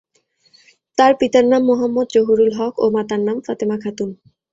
তার 0.97 1.11
পিতার 1.19 1.45
নাম 1.51 1.61
মোহাম্মদ 1.69 2.07
জহুরুল 2.15 2.51
হক 2.57 2.73
ও 2.77 2.95
মাতার 2.95 3.21
নাম 3.27 3.37
ফাতেমা 3.45 3.77
খাতুন। 3.83 4.09